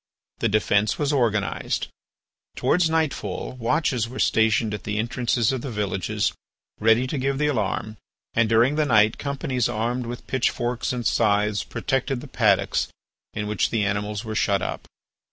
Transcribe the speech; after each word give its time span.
The 0.39 0.49
defence 0.49 0.97
was 0.97 1.13
organised; 1.13 1.87
towards 2.55 2.89
nightfall 2.89 3.51
watches 3.57 4.09
were 4.09 4.17
stationed 4.17 4.73
at 4.73 4.83
the 4.83 4.97
entrances 4.97 5.51
of 5.51 5.61
the 5.61 5.69
villages 5.69 6.31
ready 6.79 7.05
to 7.05 7.19
give 7.19 7.37
the 7.37 7.45
alarm; 7.45 7.97
and 8.33 8.49
during 8.49 8.77
the 8.77 8.85
night 8.87 9.19
companies 9.19 9.69
armed 9.69 10.07
with 10.07 10.25
pitchforks 10.25 10.91
and 10.91 11.05
scythes 11.05 11.63
protected 11.63 12.19
the 12.19 12.27
paddocks 12.27 12.87
in 13.35 13.45
which 13.45 13.69
the 13.69 13.83
animals 13.85 14.25
were 14.25 14.33
shut 14.33 14.63
up. 14.63 14.87